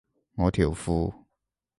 [0.33, 1.13] 我條褲